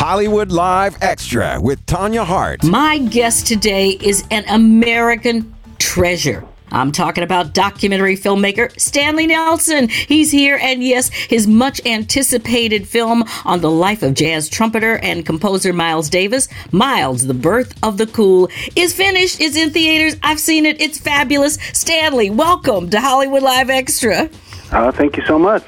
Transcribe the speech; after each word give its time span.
Hollywood 0.00 0.50
Live 0.50 0.96
Extra 1.02 1.60
with 1.60 1.84
Tanya 1.84 2.24
Hart. 2.24 2.64
My 2.64 2.96
guest 2.96 3.46
today 3.46 3.90
is 3.90 4.24
an 4.30 4.48
American 4.48 5.54
treasure. 5.78 6.42
I'm 6.70 6.90
talking 6.90 7.22
about 7.22 7.52
documentary 7.52 8.16
filmmaker 8.16 8.72
Stanley 8.80 9.26
Nelson. 9.26 9.90
He's 9.90 10.30
here, 10.30 10.58
and 10.62 10.82
yes, 10.82 11.10
his 11.10 11.46
much 11.46 11.84
anticipated 11.84 12.88
film 12.88 13.24
on 13.44 13.60
the 13.60 13.70
life 13.70 14.02
of 14.02 14.14
jazz 14.14 14.48
trumpeter 14.48 14.96
and 15.02 15.26
composer 15.26 15.74
Miles 15.74 16.08
Davis, 16.08 16.48
Miles, 16.72 17.26
The 17.26 17.34
Birth 17.34 17.74
of 17.82 17.98
the 17.98 18.06
Cool, 18.06 18.48
is 18.74 18.94
finished. 18.94 19.38
It's 19.38 19.54
in 19.54 19.68
theaters. 19.68 20.18
I've 20.22 20.40
seen 20.40 20.64
it. 20.64 20.80
It's 20.80 20.98
fabulous. 20.98 21.58
Stanley, 21.74 22.30
welcome 22.30 22.88
to 22.88 23.00
Hollywood 23.02 23.42
Live 23.42 23.68
Extra. 23.68 24.30
Uh, 24.72 24.92
thank 24.92 25.18
you 25.18 25.24
so 25.26 25.38
much. 25.38 25.62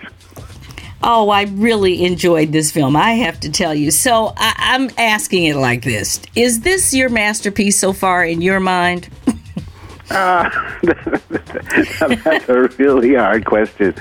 Oh, 1.05 1.31
I 1.31 1.43
really 1.43 2.05
enjoyed 2.05 2.53
this 2.53 2.71
film, 2.71 2.95
I 2.97 3.13
have 3.13 3.41
to 3.41 3.51
tell 3.51 3.75
you. 3.75 3.91
So 3.91 4.33
I- 4.37 4.55
I'm 4.59 4.89
asking 4.99 5.45
it 5.45 5.57
like 5.57 5.83
this 5.83 6.21
Is 6.35 6.61
this 6.61 6.95
your 6.95 7.09
masterpiece 7.09 7.79
so 7.79 7.93
far 7.93 8.25
in 8.25 8.41
your 8.41 8.61
mind? 8.61 9.09
Uh, 10.11 10.51
that's 10.83 12.49
a 12.49 12.69
really 12.77 13.15
hard 13.15 13.47
question. 13.47 13.95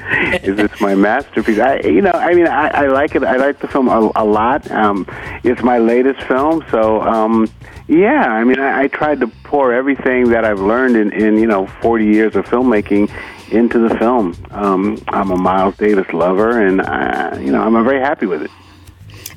Is 0.43 0.57
this 0.57 0.81
my 0.81 0.93
masterpiece? 0.93 1.57
I, 1.59 1.79
you 1.81 2.01
know, 2.01 2.11
I 2.11 2.33
mean, 2.33 2.47
I, 2.47 2.67
I 2.67 2.87
like 2.87 3.15
it. 3.15 3.23
I 3.23 3.37
like 3.37 3.59
the 3.59 3.67
film 3.69 3.87
a, 3.87 4.11
a 4.15 4.25
lot. 4.25 4.69
Um, 4.71 5.05
it's 5.45 5.61
my 5.63 5.77
latest 5.77 6.21
film, 6.23 6.65
so 6.69 7.01
um, 7.01 7.49
yeah. 7.87 8.25
I 8.25 8.43
mean, 8.43 8.59
I, 8.59 8.81
I 8.81 8.87
tried 8.89 9.21
to 9.21 9.27
pour 9.43 9.71
everything 9.71 10.29
that 10.31 10.43
I've 10.43 10.59
learned 10.59 10.97
in, 10.97 11.13
in 11.13 11.37
you 11.37 11.47
know 11.47 11.67
40 11.81 12.05
years 12.05 12.35
of 12.35 12.45
filmmaking 12.45 13.09
into 13.51 13.79
the 13.87 13.95
film. 13.97 14.35
Um, 14.51 15.01
I'm 15.07 15.31
a 15.31 15.37
Miles 15.37 15.75
Davis 15.77 16.11
lover, 16.13 16.59
and 16.59 16.81
uh, 16.81 17.37
you 17.39 17.51
know, 17.51 17.61
I'm 17.61 17.83
very 17.83 17.99
happy 17.99 18.25
with 18.25 18.43
it. 18.43 18.51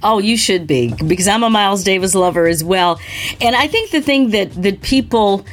Oh, 0.07 0.19
you 0.19 0.37
should 0.37 0.67
be 0.67 0.93
because 1.07 1.27
I'm 1.27 1.43
a 1.43 1.49
Miles 1.49 1.83
Davis 1.83 2.15
lover 2.15 2.47
as 2.47 2.63
well. 2.63 3.01
And 3.41 3.57
I 3.57 3.67
think 3.67 3.91
the 3.91 4.03
thing 4.03 4.31
that 4.31 4.53
that 4.63 4.83
people 4.83 5.47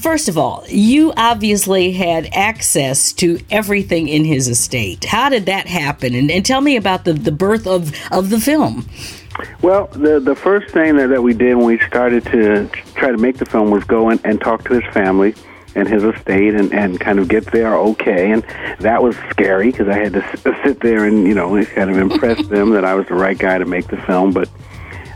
first 0.00 0.28
of 0.28 0.36
all, 0.36 0.64
you 0.68 1.14
obviously 1.16 1.92
had 1.92 2.28
access 2.34 3.14
to 3.14 3.40
everything 3.50 4.08
in 4.08 4.26
his 4.26 4.46
estate. 4.46 5.06
How 5.06 5.30
did 5.30 5.46
that 5.46 5.66
happen? 5.66 6.14
And, 6.14 6.30
and 6.30 6.44
tell 6.44 6.60
me 6.60 6.76
about 6.76 7.06
the, 7.06 7.14
the 7.14 7.32
birth 7.32 7.66
of, 7.66 7.94
of 8.12 8.28
the 8.28 8.38
film. 8.38 8.86
Well, 9.62 9.86
the 9.86 10.20
the 10.20 10.34
first 10.34 10.72
thing 10.72 10.96
that, 10.96 11.08
that 11.08 11.22
we 11.22 11.32
did 11.32 11.54
when 11.54 11.66
we 11.66 11.78
started 11.86 12.24
to 12.26 12.68
try 12.94 13.10
to 13.10 13.18
make 13.18 13.38
the 13.38 13.46
film 13.46 13.70
was 13.70 13.84
go 13.84 14.10
in 14.10 14.20
and 14.24 14.40
talk 14.40 14.64
to 14.64 14.74
his 14.74 14.92
family 14.92 15.34
and 15.78 15.88
his 15.88 16.04
estate 16.04 16.54
and, 16.54 16.72
and 16.72 17.00
kind 17.00 17.18
of 17.18 17.28
get 17.28 17.46
there 17.46 17.76
okay. 17.76 18.32
And 18.32 18.44
that 18.80 19.02
was 19.02 19.16
scary 19.30 19.70
because 19.70 19.88
I 19.88 19.98
had 19.98 20.12
to 20.14 20.60
sit 20.64 20.80
there 20.80 21.04
and, 21.04 21.26
you 21.26 21.34
know, 21.34 21.64
kind 21.64 21.90
of 21.90 21.96
impress 21.96 22.46
them 22.48 22.70
that 22.70 22.84
I 22.84 22.94
was 22.94 23.06
the 23.06 23.14
right 23.14 23.38
guy 23.38 23.58
to 23.58 23.64
make 23.64 23.86
the 23.88 23.96
film. 23.98 24.32
But 24.32 24.48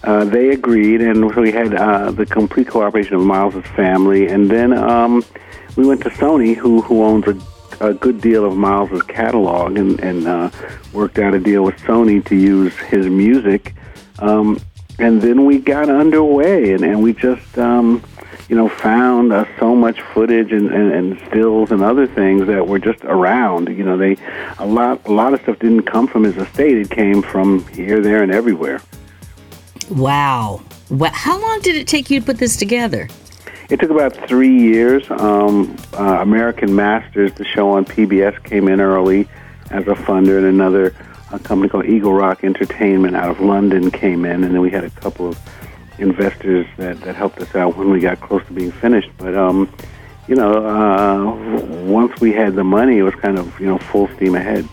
uh, 0.05 0.25
they 0.25 0.51
agreed, 0.51 1.01
and 1.01 1.33
so 1.33 1.41
we 1.41 1.53
had 1.53 1.75
uh, 1.75 2.11
the 2.11 2.27
complete 2.27 2.69
cooperation 2.69 3.15
of 3.15 3.23
Miles' 3.23 3.65
family. 3.77 4.27
And 4.29 4.51
then 4.51 4.73
um, 4.73 5.25
we 5.77 5.87
went 5.87 6.03
to 6.03 6.11
Sony, 6.11 6.57
who, 6.57 6.83
who 6.83 7.05
owns 7.05 7.27
a, 7.27 7.89
a 7.89 7.95
good 7.95 8.21
deal 8.21 8.45
of 8.45 8.57
Miles' 8.57 9.03
catalog, 9.03 9.79
and, 9.79 10.01
and 10.01 10.27
uh, 10.27 10.51
worked 10.93 11.19
out 11.19 11.35
a 11.35 11.41
deal 11.41 11.63
with 11.63 11.77
Sony 11.79 12.25
to 12.27 12.37
use 12.37 12.77
his 12.77 13.07
music. 13.07 13.75
Um, 14.19 14.61
and 14.99 15.23
then 15.23 15.45
we 15.45 15.59
got 15.59 15.89
underway, 15.89 16.73
and, 16.73 16.85
and 16.85 17.03
we 17.03 17.13
just, 17.13 17.59
um, 17.59 18.03
you 18.53 18.59
know, 18.59 18.69
found 18.69 19.33
uh, 19.33 19.47
so 19.59 19.75
much 19.75 20.03
footage 20.03 20.53
and, 20.53 20.71
and, 20.71 20.93
and 20.93 21.19
stills 21.29 21.71
and 21.71 21.83
other 21.83 22.07
things 22.07 22.47
that 22.47 22.69
were 22.69 22.79
just 22.79 23.03
around. 23.05 23.67
You 23.69 23.83
know, 23.83 23.97
they 23.97 24.19
a 24.59 24.67
lot 24.67 25.01
a 25.07 25.11
lot 25.11 25.33
of 25.33 25.41
stuff 25.41 25.59
didn't 25.59 25.85
come 25.85 26.07
from 26.07 26.25
his 26.25 26.37
estate; 26.37 26.77
it 26.77 26.91
came 26.91 27.23
from 27.23 27.67
here, 27.69 28.03
there, 28.03 28.23
and 28.23 28.31
everywhere. 28.31 28.83
Wow. 29.89 30.61
Wow. 30.91 31.09
How 31.15 31.41
long 31.41 31.61
did 31.63 31.77
it 31.77 31.89
take 31.89 32.11
you 32.11 32.21
to 32.21 32.27
put 32.27 32.37
this 32.37 32.59
together? 32.59 33.09
It 33.71 33.81
took 33.81 33.89
about 33.89 34.15
three 34.29 34.55
years. 34.55 35.11
Um, 35.11 35.75
uh, 35.95 36.19
American 36.21 36.77
Masters, 36.77 37.33
the 37.33 37.47
show 37.47 37.71
on 37.71 37.87
PBS, 37.87 38.45
came 38.45 38.69
in 38.69 38.83
early 38.83 39.27
as 39.71 39.85
a 39.85 39.95
funder, 39.95 40.37
and 40.37 40.45
another 40.45 40.95
a 41.33 41.39
company 41.39 41.71
called 41.71 41.87
Eagle 41.87 42.13
Rock 42.13 42.45
Entertainment 42.45 43.17
out 43.17 43.31
of 43.31 43.41
London 43.41 43.91
came 43.91 44.27
in, 44.27 44.45
and 44.45 44.53
then 44.53 44.61
we 44.61 44.69
had 44.69 44.85
a 44.85 44.91
couple 44.91 45.27
of 45.27 45.39
investors 45.99 46.67
that, 46.77 47.01
that 47.03 47.15
helped 47.15 47.41
us 47.41 47.55
out 47.55 47.77
when 47.77 47.91
we 47.91 48.01
got 48.01 48.21
close 48.21 48.45
to 48.47 48.53
being 48.53 48.73
finished. 48.73 49.11
But 49.19 49.37
um, 49.37 49.73
you 50.29 50.35
know, 50.35 50.53
uh, 50.53 51.85
once 51.85 52.21
we 52.21 52.33
had 52.33 52.55
the 52.55 52.65
money, 52.65 52.99
it 52.99 53.03
was 53.03 53.15
kind 53.17 53.39
of 53.39 53.59
you 53.61 53.67
know 53.67 53.79
full 53.79 54.09
steam 54.17 54.35
ahead. 54.35 54.69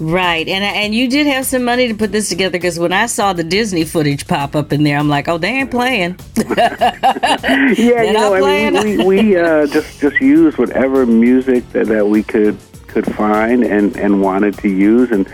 Right, 0.00 0.48
and 0.48 0.64
and 0.64 0.94
you 0.94 1.10
did 1.10 1.26
have 1.26 1.44
some 1.44 1.62
money 1.62 1.86
to 1.88 1.94
put 1.94 2.10
this 2.10 2.30
together 2.30 2.52
because 2.52 2.78
when 2.78 2.92
I 2.92 3.04
saw 3.04 3.34
the 3.34 3.44
Disney 3.44 3.84
footage 3.84 4.26
pop 4.26 4.56
up 4.56 4.72
in 4.72 4.82
there, 4.82 4.96
I'm 4.96 5.10
like, 5.10 5.28
oh, 5.28 5.36
they 5.36 5.48
ain't 5.48 5.70
playing. 5.70 6.18
yeah, 6.46 8.02
you 8.02 8.12
know, 8.14 8.34
I 8.34 8.70
mean, 8.70 8.82
we, 8.82 8.96
we, 8.96 9.04
we 9.04 9.36
uh, 9.36 9.66
just 9.66 10.00
just 10.00 10.18
used 10.18 10.56
whatever 10.56 11.04
music 11.04 11.70
that, 11.72 11.88
that 11.88 12.06
we 12.06 12.22
could 12.22 12.56
could 12.86 13.04
find 13.14 13.62
and 13.62 13.94
and 13.96 14.22
wanted 14.22 14.56
to 14.58 14.68
use, 14.68 15.10
and 15.10 15.28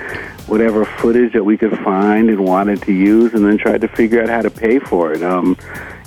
whatever 0.46 0.84
footage 0.84 1.32
that 1.32 1.44
we 1.44 1.56
could 1.56 1.76
find 1.78 2.28
and 2.28 2.44
wanted 2.44 2.82
to 2.82 2.92
use, 2.92 3.34
and 3.34 3.44
then 3.44 3.58
tried 3.58 3.80
to 3.80 3.88
figure 3.88 4.22
out 4.22 4.28
how 4.28 4.42
to 4.42 4.50
pay 4.50 4.78
for 4.78 5.12
it. 5.12 5.22
Um, 5.22 5.56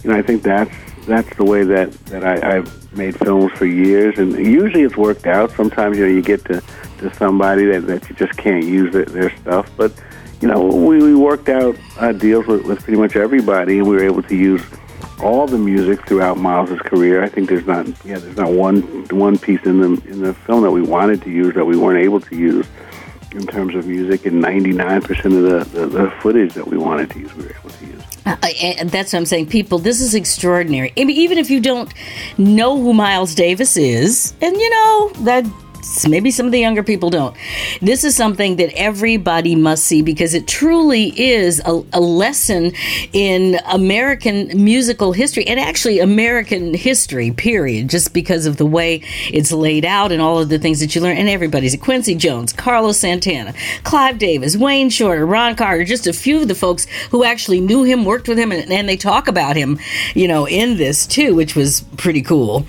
you 0.03 0.09
know, 0.09 0.17
I 0.17 0.21
think 0.21 0.43
that's 0.43 0.73
that's 1.05 1.35
the 1.37 1.43
way 1.43 1.63
that 1.63 1.91
that 2.05 2.23
I, 2.23 2.57
I've 2.57 2.93
made 2.95 3.17
films 3.17 3.51
for 3.53 3.65
years, 3.65 4.17
and 4.17 4.33
usually 4.33 4.83
it's 4.83 4.97
worked 4.97 5.27
out. 5.27 5.51
Sometimes 5.51 5.97
you 5.97 6.05
know 6.05 6.11
you 6.11 6.21
get 6.21 6.45
to 6.45 6.61
to 6.99 7.13
somebody 7.15 7.65
that 7.65 7.87
that 7.87 8.09
you 8.09 8.15
just 8.15 8.37
can't 8.37 8.63
use 8.63 8.93
their, 8.93 9.05
their 9.05 9.35
stuff, 9.37 9.69
but 9.75 9.91
you 10.41 10.47
know 10.47 10.63
we, 10.65 10.99
we 10.99 11.15
worked 11.15 11.49
out 11.49 11.75
uh, 11.97 12.11
deals 12.11 12.47
with, 12.47 12.65
with 12.65 12.83
pretty 12.83 12.99
much 12.99 13.15
everybody, 13.15 13.79
and 13.79 13.87
we 13.87 13.95
were 13.95 14.03
able 14.03 14.23
to 14.23 14.35
use 14.35 14.63
all 15.21 15.47
the 15.47 15.57
music 15.57 16.05
throughout 16.07 16.37
Miles's 16.37 16.79
career. 16.79 17.23
I 17.23 17.29
think 17.29 17.49
there's 17.49 17.67
not 17.67 17.87
yeah 18.05 18.19
there's 18.19 18.37
not 18.37 18.51
one 18.51 18.81
one 19.09 19.37
piece 19.37 19.63
in 19.65 19.79
the 19.81 20.01
in 20.09 20.21
the 20.21 20.33
film 20.33 20.63
that 20.63 20.71
we 20.71 20.81
wanted 20.81 21.21
to 21.23 21.29
use 21.29 21.55
that 21.55 21.65
we 21.65 21.77
weren't 21.77 22.01
able 22.01 22.21
to 22.21 22.35
use 22.35 22.67
in 23.31 23.45
terms 23.47 23.75
of 23.75 23.87
music, 23.87 24.25
and 24.25 24.43
99% 24.43 25.25
of 25.25 25.31
the, 25.31 25.79
the, 25.79 25.85
the 25.85 26.11
footage 26.21 26.53
that 26.53 26.67
we 26.67 26.77
wanted 26.77 27.09
to 27.11 27.19
use 27.19 27.33
we 27.35 27.43
were 27.43 27.55
able 27.55 27.69
to 27.69 27.85
use. 27.85 28.03
Uh, 28.25 28.35
that's 28.85 29.13
what 29.13 29.19
I'm 29.19 29.25
saying. 29.25 29.47
People, 29.47 29.79
this 29.79 30.01
is 30.01 30.15
extraordinary. 30.15 30.91
I 30.97 31.03
mean, 31.05 31.17
even 31.17 31.37
if 31.37 31.49
you 31.49 31.59
don't 31.59 31.93
know 32.37 32.77
who 32.77 32.93
Miles 32.93 33.35
Davis 33.35 33.77
is, 33.77 34.33
and 34.41 34.55
you 34.55 34.69
know 34.69 35.09
that 35.23 35.45
maybe 36.07 36.31
some 36.31 36.45
of 36.45 36.51
the 36.51 36.59
younger 36.59 36.83
people 36.83 37.09
don't. 37.09 37.35
This 37.81 38.03
is 38.03 38.15
something 38.15 38.57
that 38.57 38.71
everybody 38.75 39.55
must 39.55 39.85
see 39.85 40.01
because 40.01 40.33
it 40.33 40.47
truly 40.47 41.07
is 41.19 41.61
a, 41.65 41.83
a, 41.93 41.99
lesson 41.99 42.73
in 43.13 43.59
American 43.65 44.63
musical 44.63 45.13
history 45.13 45.45
and 45.47 45.59
actually 45.59 45.99
American 45.99 46.73
history, 46.73 47.31
period, 47.31 47.89
just 47.89 48.13
because 48.13 48.45
of 48.45 48.57
the 48.57 48.65
way 48.65 49.01
it's 49.31 49.51
laid 49.51 49.85
out 49.85 50.11
and 50.11 50.21
all 50.21 50.39
of 50.39 50.49
the 50.49 50.59
things 50.59 50.79
that 50.79 50.95
you 50.95 51.01
learn. 51.01 51.17
And 51.17 51.29
everybody's 51.29 51.75
Quincy 51.77 52.15
Jones, 52.15 52.53
Carlos 52.53 52.97
Santana, 52.97 53.53
Clive 53.83 54.17
Davis, 54.17 54.57
Wayne 54.57 54.89
Shorter, 54.89 55.25
Ron 55.25 55.55
Carter, 55.55 55.83
just 55.83 56.07
a 56.07 56.13
few 56.13 56.41
of 56.41 56.47
the 56.47 56.55
folks 56.55 56.85
who 57.11 57.23
actually 57.23 57.61
knew 57.61 57.83
him, 57.83 58.05
worked 58.05 58.27
with 58.27 58.37
him, 58.37 58.51
and, 58.51 58.71
and 58.71 58.87
they 58.89 58.97
talk 58.97 59.27
about 59.27 59.55
him, 59.55 59.79
you 60.13 60.27
know, 60.27 60.47
in 60.47 60.77
this 60.77 61.07
too, 61.07 61.35
which 61.35 61.55
was 61.55 61.81
pretty 61.97 62.21
cool. 62.21 62.65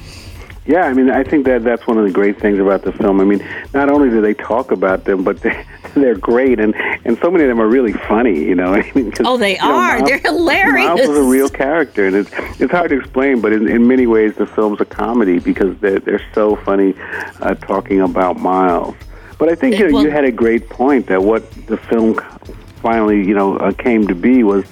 Yeah, 0.70 0.82
I 0.82 0.92
mean, 0.92 1.10
I 1.10 1.24
think 1.24 1.46
that 1.46 1.64
that's 1.64 1.84
one 1.88 1.98
of 1.98 2.04
the 2.04 2.12
great 2.12 2.40
things 2.40 2.60
about 2.60 2.82
the 2.82 2.92
film. 2.92 3.20
I 3.20 3.24
mean, 3.24 3.44
not 3.74 3.90
only 3.90 4.08
do 4.08 4.20
they 4.20 4.34
talk 4.34 4.70
about 4.70 5.04
them, 5.04 5.24
but 5.24 5.40
they, 5.42 5.66
they're 5.94 6.14
great, 6.14 6.60
and 6.60 6.76
and 7.04 7.18
so 7.18 7.28
many 7.28 7.42
of 7.42 7.48
them 7.48 7.60
are 7.60 7.66
really 7.66 7.92
funny. 7.92 8.38
You 8.38 8.54
know, 8.54 8.74
I 8.74 8.92
mean, 8.94 9.12
oh, 9.24 9.36
they 9.36 9.54
you 9.54 9.62
know, 9.62 9.72
are. 9.72 9.98
Miles, 9.98 10.08
they're 10.08 10.18
hilarious. 10.18 10.86
Miles 10.86 11.00
is 11.00 11.18
a 11.18 11.24
real 11.24 11.48
character, 11.48 12.06
and 12.06 12.14
it's 12.14 12.30
it's 12.60 12.70
hard 12.70 12.90
to 12.90 13.00
explain, 13.00 13.40
but 13.40 13.52
in, 13.52 13.66
in 13.66 13.88
many 13.88 14.06
ways, 14.06 14.36
the 14.36 14.46
film's 14.46 14.80
a 14.80 14.84
comedy 14.84 15.40
because 15.40 15.76
they're 15.78 15.98
they're 15.98 16.24
so 16.34 16.54
funny 16.54 16.94
uh, 17.40 17.54
talking 17.54 18.00
about 18.00 18.38
Miles. 18.38 18.94
But 19.38 19.48
I 19.48 19.56
think 19.56 19.76
you 19.76 19.88
know, 19.88 19.94
well, 19.94 20.04
you 20.04 20.10
had 20.12 20.24
a 20.24 20.30
great 20.30 20.68
point 20.68 21.08
that 21.08 21.24
what 21.24 21.50
the 21.66 21.78
film 21.78 22.14
finally 22.76 23.26
you 23.26 23.34
know 23.34 23.56
uh, 23.56 23.72
came 23.72 24.06
to 24.06 24.14
be 24.14 24.44
was 24.44 24.64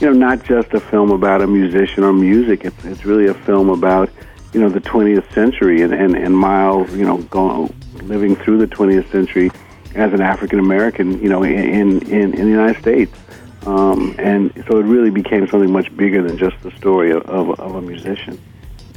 you 0.00 0.06
know 0.06 0.12
not 0.12 0.44
just 0.44 0.74
a 0.74 0.80
film 0.80 1.10
about 1.12 1.40
a 1.40 1.46
musician 1.46 2.04
or 2.04 2.12
music. 2.12 2.66
It's 2.66 2.84
it's 2.84 3.06
really 3.06 3.26
a 3.28 3.34
film 3.34 3.70
about 3.70 4.10
you 4.52 4.60
know 4.60 4.68
the 4.68 4.80
20th 4.80 5.32
century 5.32 5.82
and 5.82 5.92
and, 5.92 6.16
and 6.16 6.36
Miles 6.36 6.92
you 6.94 7.04
know 7.04 7.18
going 7.18 7.74
living 8.02 8.36
through 8.36 8.58
the 8.58 8.66
20th 8.66 9.10
century 9.10 9.50
as 9.94 10.12
an 10.12 10.20
African 10.20 10.58
American 10.58 11.20
you 11.22 11.28
know 11.28 11.42
in 11.42 12.02
in 12.08 12.34
in 12.34 12.44
the 12.44 12.50
United 12.50 12.80
States. 12.80 13.12
Um, 13.66 14.14
and 14.18 14.52
so 14.68 14.78
it 14.78 14.84
really 14.84 15.10
became 15.10 15.48
something 15.48 15.72
much 15.72 15.94
bigger 15.96 16.22
than 16.22 16.38
just 16.38 16.54
the 16.62 16.70
story 16.76 17.10
of, 17.10 17.22
of, 17.22 17.58
of 17.58 17.74
a 17.74 17.82
musician. 17.82 18.40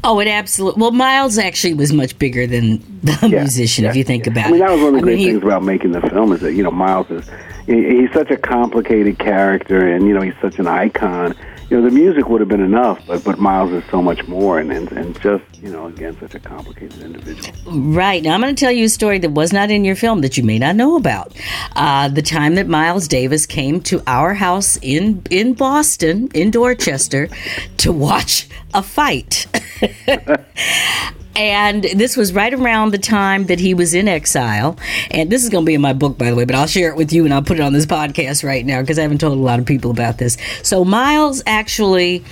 Oh, 0.04 0.20
it 0.20 0.28
absolutely. 0.28 0.80
Well, 0.80 0.92
Miles 0.92 1.38
actually 1.38 1.74
was 1.74 1.92
much 1.92 2.18
bigger 2.20 2.48
than 2.48 2.78
the 3.02 3.18
yeah, 3.24 3.40
musician, 3.42 3.84
yeah, 3.84 3.90
if 3.90 3.96
you 3.96 4.04
think 4.04 4.26
yeah. 4.26 4.32
about 4.32 4.46
it. 4.46 4.48
I 4.48 4.52
mean, 4.52 4.60
that 4.62 4.72
was 4.72 4.82
one 4.82 4.88
of 4.88 4.94
the 4.94 5.00
I 5.00 5.02
great 5.02 5.18
mean, 5.18 5.28
things 5.34 5.44
about 5.44 5.64
making 5.64 5.92
the 5.92 6.02
film 6.02 6.32
is 6.32 6.42
that 6.42 6.54
you 6.54 6.64
know 6.64 6.72
Miles 6.72 7.10
is, 7.10 7.30
he, 7.66 8.02
he's 8.02 8.14
such 8.14 8.32
a 8.32 8.38
complicated 8.38 9.20
character, 9.20 9.88
and 9.88 10.08
you 10.08 10.14
know 10.14 10.22
he's 10.22 10.40
such 10.42 10.60
an 10.60 10.68
icon. 10.68 11.36
You 11.70 11.78
know 11.78 11.88
the 11.88 11.94
music 11.94 12.28
would 12.30 12.42
have 12.42 12.50
been 12.50 12.64
enough, 12.64 13.00
but 13.06 13.24
but 13.24 13.38
Miles 13.38 13.72
is 13.72 13.84
so 13.92 14.02
much 14.02 14.28
more, 14.28 14.58
and 14.60 14.72
and, 14.72 14.92
and 14.92 15.22
just 15.22 15.44
you 15.62 15.70
know 15.72 15.86
again 15.86 16.18
such 16.20 16.34
a 16.34 16.40
complicated 16.40 17.00
individual. 17.00 17.54
Right 17.72 18.24
now, 18.24 18.34
I'm 18.34 18.42
going 18.42 18.56
to 18.56 18.60
tell 18.60 18.72
you 18.72 18.86
a 18.86 18.90
story 18.90 19.20
that 19.20 19.30
was 19.32 19.54
not 19.54 19.70
in 19.70 19.86
your 19.86 19.96
film 19.96 20.22
that 20.22 20.36
you 20.36 20.44
may 20.44 20.58
not 20.58 20.76
know 20.76 20.96
about. 20.96 21.36
Uh, 21.76 22.08
the 22.08 22.24
time 22.24 22.56
that 22.56 22.68
Miles 22.68 23.08
Davis 23.08 23.46
came 23.46 23.82
to 23.82 24.02
our 24.08 24.34
house 24.34 24.80
in 24.82 25.22
in 25.30 25.54
Boston, 25.54 26.30
in 26.34 26.50
Dorchester, 26.50 27.30
to 27.78 27.92
watch 27.92 28.48
a 28.74 28.82
fight. 28.82 29.46
and 31.40 31.84
this 31.84 32.18
was 32.18 32.34
right 32.34 32.54
around 32.54 32.92
the 32.92 32.98
time 32.98 33.46
that 33.46 33.62
he 33.62 33.74
was 33.74 33.94
in 33.94 34.10
exile. 34.10 34.78
And 35.10 35.30
this 35.30 35.42
is 35.42 35.50
going 35.50 35.64
to 35.64 35.66
be 35.66 35.74
in 35.74 35.80
my 35.80 35.94
book, 35.94 36.18
by 36.18 36.30
the 36.30 36.36
way, 36.36 36.44
but 36.44 36.54
I'll 36.54 36.68
share 36.68 36.90
it 36.90 36.98
with 36.98 37.14
you 37.14 37.24
and 37.24 37.34
I'll 37.34 37.42
put 37.42 37.60
it 37.60 37.62
on 37.62 37.72
this 37.72 37.86
podcast 37.86 38.44
right 38.44 38.66
now 38.66 38.82
because 38.82 39.00
I 39.00 39.04
haven't 39.04 39.20
told 39.20 39.38
a 39.38 39.42
lot 39.42 39.58
of 39.58 39.66
people 39.66 39.90
about 39.90 40.18
this. 40.18 40.38
So 40.64 40.84
Miles 40.84 41.42
actually 41.48 42.26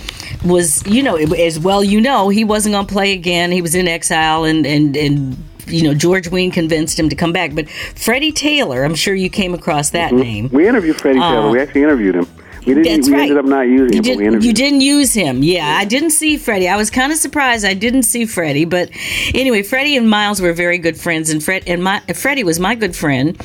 was, 0.43 0.85
you 0.85 1.01
know, 1.01 1.15
as 1.15 1.57
well 1.57 1.85
you 1.85 2.01
know, 2.01 2.27
he 2.27 2.43
wasn't 2.43 2.73
going 2.73 2.85
to 2.85 2.93
play 2.93 3.13
again. 3.13 3.49
He 3.51 3.61
was 3.61 3.75
in 3.75 3.87
exile 3.87 4.43
and 4.43 4.65
and 4.65 4.97
and 4.97 5.37
you 5.67 5.83
know, 5.83 5.93
George 5.93 6.29
Wein 6.29 6.51
convinced 6.51 6.99
him 6.99 7.09
to 7.09 7.15
come 7.15 7.31
back. 7.31 7.55
But 7.55 7.69
Freddie 7.69 8.31
Taylor, 8.33 8.83
I'm 8.83 8.95
sure 8.95 9.15
you 9.15 9.29
came 9.29 9.53
across 9.53 9.91
that 9.91 10.11
mm-hmm. 10.11 10.21
name. 10.21 10.49
We 10.51 10.67
interviewed 10.67 10.97
Freddie 10.97 11.19
uh, 11.19 11.31
Taylor. 11.31 11.51
We 11.51 11.59
actually 11.59 11.83
interviewed 11.83 12.15
him. 12.15 12.27
We 12.67 12.73
didn't. 12.75 12.95
That's 12.95 13.07
we 13.07 13.13
right. 13.13 13.21
ended 13.23 13.37
up 13.37 13.45
not 13.45 13.61
using 13.61 14.03
you 14.03 14.19
him. 14.19 14.33
Did, 14.33 14.43
you 14.43 14.53
didn't 14.53 14.81
use 14.81 15.13
him. 15.13 15.41
Yeah, 15.41 15.77
I 15.79 15.85
didn't 15.85 16.11
see 16.11 16.37
Freddie. 16.37 16.67
I 16.67 16.75
was 16.75 16.89
kind 16.89 17.11
of 17.11 17.17
surprised. 17.17 17.65
I 17.65 17.73
didn't 17.73 18.03
see 18.03 18.25
Freddie, 18.25 18.65
but 18.65 18.89
anyway, 19.33 19.63
Freddie 19.63 19.95
and 19.95 20.09
Miles 20.09 20.41
were 20.41 20.53
very 20.53 20.77
good 20.77 20.97
friends, 20.97 21.29
and 21.29 21.43
Fred 21.43 21.63
and 21.65 21.83
my 21.83 21.99
Freddie 22.13 22.43
was 22.43 22.59
my 22.59 22.75
good 22.75 22.95
friend, 22.95 23.41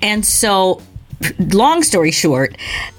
and 0.00 0.24
so 0.24 0.80
long 1.38 1.82
story 1.82 2.10
short, 2.10 2.56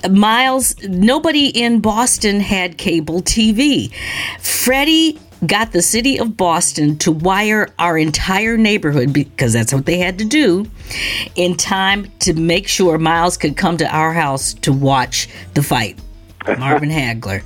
Miles, 0.09 0.75
nobody 0.83 1.47
in 1.47 1.79
Boston 1.79 2.39
had 2.39 2.77
cable 2.77 3.21
TV. 3.21 3.93
Freddie 4.39 5.19
got 5.45 5.71
the 5.71 5.81
city 5.81 6.19
of 6.19 6.37
Boston 6.37 6.97
to 6.99 7.11
wire 7.11 7.73
our 7.79 7.97
entire 7.97 8.57
neighborhood 8.57 9.13
because 9.13 9.53
that's 9.53 9.73
what 9.73 9.85
they 9.85 9.97
had 9.97 10.19
to 10.19 10.25
do 10.25 10.69
in 11.35 11.55
time 11.55 12.11
to 12.19 12.33
make 12.33 12.67
sure 12.67 12.97
Miles 12.97 13.37
could 13.37 13.57
come 13.57 13.77
to 13.77 13.95
our 13.95 14.13
house 14.13 14.53
to 14.55 14.71
watch 14.71 15.27
the 15.53 15.63
fight. 15.63 15.99
Marvin 16.57 16.89
Hagler. 16.89 17.43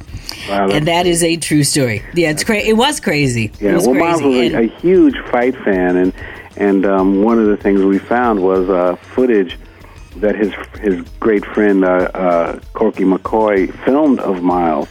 Wow, 0.49 0.69
and 0.69 0.87
that 0.87 1.05
is 1.05 1.21
a 1.21 1.35
true 1.35 1.63
story. 1.63 2.01
Yeah, 2.13 2.31
it's 2.31 2.45
crazy. 2.45 2.69
It 2.69 2.77
was 2.77 3.01
crazy. 3.01 3.51
Yeah, 3.59 3.75
was 3.75 3.87
well, 3.87 3.95
Miles 3.95 4.21
was 4.21 4.53
a, 4.53 4.63
a, 4.63 4.67
huge 4.79 5.15
fight 5.29 5.55
fan, 5.63 5.97
and 5.97 6.13
and 6.55 6.85
um, 6.85 7.21
one 7.21 7.37
of 7.37 7.47
the 7.47 7.57
things 7.57 7.81
we 7.81 7.99
found 7.99 8.41
was 8.41 8.69
uh, 8.69 8.95
footage 8.95 9.57
that 10.17 10.35
his 10.35 10.53
his 10.79 11.01
great 11.19 11.45
friend 11.45 11.83
uh, 11.83 12.09
uh, 12.13 12.59
Corky 12.73 13.03
McCoy 13.03 13.73
filmed 13.83 14.19
of 14.19 14.41
Miles 14.41 14.87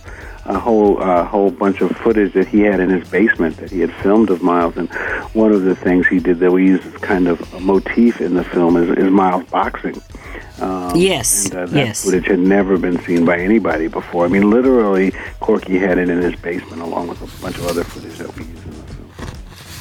a 0.47 0.59
whole 0.59 1.03
uh, 1.03 1.25
whole 1.25 1.51
bunch 1.51 1.81
of 1.81 1.91
footage 1.97 2.33
that 2.35 2.49
he 2.49 2.61
had 2.61 2.81
in 2.81 2.91
his 2.91 3.09
basement 3.09 3.57
that 3.59 3.71
he 3.71 3.81
had 3.81 3.93
filmed 3.95 4.31
of 4.31 4.43
Miles. 4.43 4.77
And 4.77 4.93
one 5.35 5.53
of 5.53 5.63
the 5.63 5.75
things 5.75 6.07
he 6.07 6.19
did 6.19 6.39
that 6.41 6.53
we 6.53 6.67
use 6.67 6.85
as 6.87 6.95
kind 6.95 7.29
of 7.29 7.41
a 7.55 7.61
motif 7.61 8.21
in 8.21 8.35
the 8.35 8.45
film 8.45 8.77
is, 8.77 8.97
is 8.99 9.11
Miles 9.11 9.45
boxing. 9.51 10.01
Um, 10.61 10.97
yes, 10.97 11.47
and, 11.47 11.55
uh, 11.55 11.67
that 11.67 11.77
yes. 11.77 12.05
footage 12.05 12.27
had 12.27 12.39
never 12.39 12.79
been 12.79 13.01
seen 13.03 13.25
by 13.25 13.39
anybody 13.39 13.89
before. 13.89 14.25
I 14.25 14.29
mean, 14.29 14.51
literally, 14.51 15.13
Corky 15.41 15.79
had 15.79 15.99
it 15.99 16.09
in 16.09 16.21
his 16.21 16.37
basement 16.37 16.81
along 16.81 17.09
with 17.09 17.21
a 17.23 17.43
bunch 17.43 17.57
of 17.59 17.67
other 17.67 17.83
footage 17.83 18.19
that 18.19 18.35
we 18.37 18.45
used 18.45 18.51
in 18.51 18.54
the 18.54 18.54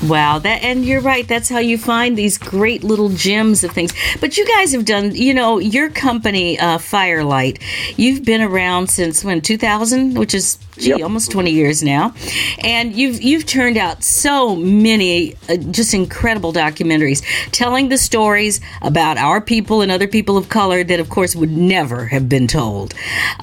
Wow, 0.08 0.40
that 0.40 0.64
and 0.64 0.84
you're 0.84 1.02
right. 1.02 1.26
That's 1.26 1.48
how 1.48 1.60
you 1.60 1.78
find 1.78 2.18
these 2.18 2.38
great 2.38 2.84
little 2.84 3.08
gems 3.10 3.64
of 3.64 3.72
things. 3.72 3.94
But 4.20 4.38
you 4.38 4.46
guys 4.46 4.74
have 4.74 4.84
done, 4.84 5.16
you 5.16 5.34
know, 5.34 5.60
your 5.60 5.90
company, 5.90 6.60
uh, 6.60 6.78
Firelight. 6.78 7.60
You've 7.96 8.26
been 8.26 8.42
around 8.42 8.90
since 8.90 9.24
when 9.24 9.40
2000, 9.40 10.16
which 10.16 10.34
is 10.34 10.58
gee, 10.78 10.90
yep. 10.90 11.04
almost 11.04 11.32
20 11.32 11.52
years 11.52 11.82
now, 11.82 12.14
and 12.60 12.94
you've 12.94 13.22
you've 13.22 13.46
turned 13.46 13.78
out 13.78 14.04
so 14.04 14.58
many 14.58 15.36
uh, 15.48 15.56
just 15.56 15.94
incredible 15.94 16.52
documentaries 16.52 17.24
telling 17.52 17.88
the 17.88 17.98
stories 17.98 18.60
about 18.82 19.18
our 19.18 19.40
people 19.40 19.82
and 19.82 19.92
other 19.92 20.08
people 20.08 20.38
of 20.38 20.50
color 20.50 20.84
that, 20.84 21.00
of 21.00 21.10
course, 21.10 21.34
would 21.34 21.52
never 21.52 22.08
have 22.08 22.28
been 22.28 22.48
told. 22.48 22.94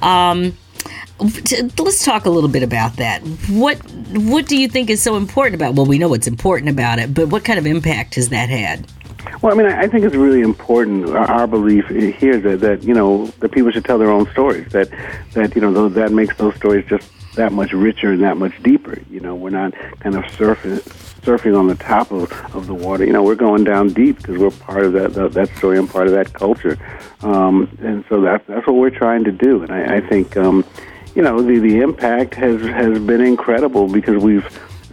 Um, 0.01 0.55
let's 1.21 2.03
talk 2.03 2.25
a 2.25 2.29
little 2.29 2.49
bit 2.49 2.63
about 2.63 2.95
that. 2.97 3.21
What 3.49 3.77
what 4.11 4.47
do 4.47 4.57
you 4.57 4.67
think 4.67 4.89
is 4.89 5.01
so 5.01 5.15
important 5.15 5.55
about? 5.55 5.75
Well, 5.75 5.85
we 5.85 5.99
know 5.99 6.09
what's 6.09 6.27
important 6.27 6.69
about 6.69 6.99
it, 6.99 7.13
but 7.13 7.29
what 7.29 7.43
kind 7.43 7.59
of 7.59 7.65
impact 7.65 8.15
has 8.15 8.29
that 8.29 8.49
had? 8.49 8.87
Well, 9.41 9.53
I 9.53 9.55
mean, 9.55 9.71
I 9.71 9.87
think 9.87 10.03
it's 10.03 10.15
really 10.15 10.41
important. 10.41 11.09
Our 11.09 11.47
belief 11.47 11.87
here 11.87 12.39
that, 12.39 12.59
that 12.61 12.83
you 12.83 12.93
know 12.93 13.27
that 13.39 13.51
people 13.51 13.71
should 13.71 13.85
tell 13.85 13.97
their 13.97 14.11
own 14.11 14.29
stories. 14.31 14.71
That 14.71 14.89
that 15.33 15.55
you 15.55 15.61
know 15.61 15.89
that 15.89 16.11
makes 16.11 16.35
those 16.37 16.55
stories 16.55 16.85
just 16.87 17.09
that 17.35 17.51
much 17.51 17.71
richer 17.71 18.11
and 18.11 18.23
that 18.23 18.37
much 18.37 18.61
deeper. 18.63 18.99
You 19.09 19.19
know, 19.19 19.35
we're 19.35 19.51
not 19.51 19.73
kind 19.99 20.15
of 20.15 20.23
surfing 20.25 20.79
surfing 21.21 21.57
on 21.57 21.67
the 21.67 21.75
top 21.75 22.11
of, 22.11 22.31
of 22.55 22.65
the 22.65 22.73
water. 22.73 23.05
You 23.05 23.13
know, 23.13 23.21
we're 23.21 23.35
going 23.35 23.63
down 23.63 23.89
deep 23.89 24.17
because 24.17 24.37
we're 24.37 24.51
part 24.51 24.85
of 24.85 24.93
that, 24.93 25.13
that 25.13 25.33
that 25.33 25.49
story 25.57 25.77
and 25.77 25.89
part 25.89 26.07
of 26.07 26.13
that 26.13 26.33
culture. 26.33 26.77
Um, 27.21 27.77
and 27.81 28.03
so 28.09 28.21
that's 28.21 28.45
that's 28.47 28.65
what 28.65 28.75
we're 28.75 28.89
trying 28.89 29.23
to 29.25 29.31
do. 29.31 29.61
And 29.61 29.71
I, 29.71 29.97
I 29.97 30.01
think. 30.01 30.35
Um, 30.35 30.65
you 31.15 31.21
know 31.21 31.41
the 31.41 31.59
the 31.59 31.79
impact 31.79 32.35
has 32.35 32.61
has 32.61 32.99
been 32.99 33.21
incredible 33.21 33.87
because 33.87 34.21
we've 34.23 34.47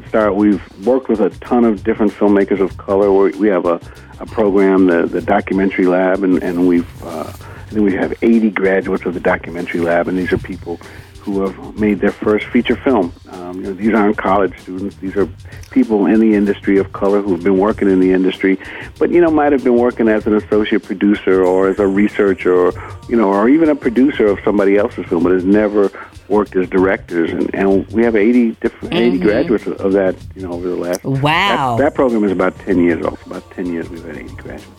start 0.08 0.34
we've 0.34 0.62
worked 0.86 1.08
with 1.08 1.20
a 1.20 1.30
ton 1.40 1.64
of 1.64 1.84
different 1.84 2.12
filmmakers 2.12 2.60
of 2.60 2.76
color. 2.76 3.12
we 3.12 3.30
we 3.38 3.48
have 3.48 3.66
a, 3.66 3.80
a 4.20 4.26
program, 4.26 4.86
the 4.86 5.06
the 5.06 5.20
documentary 5.20 5.86
lab, 5.86 6.24
and 6.24 6.42
and 6.42 6.66
we've 6.66 7.04
uh, 7.04 7.32
and 7.70 7.84
we 7.84 7.92
have 7.94 8.14
80 8.22 8.50
graduates 8.50 9.04
of 9.04 9.14
the 9.14 9.20
documentary 9.20 9.80
lab, 9.80 10.08
and 10.08 10.18
these 10.18 10.32
are 10.32 10.38
people 10.38 10.80
who 11.20 11.46
have 11.46 11.78
made 11.78 12.00
their 12.00 12.12
first 12.12 12.46
feature 12.46 12.76
film. 12.76 13.12
Um, 13.30 13.56
you 13.56 13.62
know, 13.62 13.72
these 13.74 13.94
aren't 13.94 14.16
college 14.16 14.58
students; 14.60 14.96
these 14.96 15.16
are 15.16 15.28
people 15.70 16.06
in 16.06 16.20
the 16.20 16.34
industry 16.34 16.78
of 16.78 16.92
color 16.92 17.20
who've 17.20 17.42
been 17.42 17.58
working 17.58 17.88
in 17.88 18.00
the 18.00 18.12
industry, 18.12 18.58
but 18.98 19.10
you 19.10 19.20
know, 19.20 19.30
might 19.30 19.52
have 19.52 19.64
been 19.64 19.76
working 19.76 20.08
as 20.08 20.26
an 20.26 20.34
associate 20.34 20.82
producer 20.82 21.44
or 21.44 21.68
as 21.68 21.78
a 21.78 21.86
researcher, 21.86 22.54
or 22.54 22.72
you 23.08 23.16
know, 23.16 23.28
or 23.28 23.48
even 23.48 23.68
a 23.68 23.76
producer 23.76 24.26
of 24.26 24.38
somebody 24.44 24.76
else's 24.76 25.06
film, 25.06 25.22
but 25.22 25.32
has 25.32 25.44
never 25.44 25.90
worked 26.28 26.54
as 26.56 26.68
directors. 26.68 27.30
And, 27.30 27.54
and 27.54 27.86
we 27.88 28.02
have 28.04 28.16
80 28.16 28.52
different 28.52 28.94
mm-hmm. 28.94 29.14
80 29.14 29.18
graduates 29.18 29.66
of 29.66 29.92
that, 29.92 30.14
you 30.34 30.42
know, 30.42 30.52
over 30.52 30.68
the 30.68 30.76
last. 30.76 31.04
Wow! 31.04 31.76
That, 31.76 31.84
that 31.84 31.94
program 31.94 32.24
is 32.24 32.32
about 32.32 32.58
10 32.60 32.82
years 32.82 33.04
old. 33.04 33.18
About 33.26 33.50
10 33.52 33.66
years, 33.66 33.88
we've 33.88 34.04
had 34.04 34.16
80 34.16 34.34
graduates. 34.36 34.78